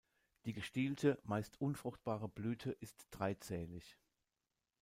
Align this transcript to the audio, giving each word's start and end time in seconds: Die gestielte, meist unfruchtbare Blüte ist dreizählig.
Die 0.45 0.53
gestielte, 0.53 1.19
meist 1.21 1.61
unfruchtbare 1.61 2.27
Blüte 2.27 2.71
ist 2.71 3.05
dreizählig. 3.11 3.99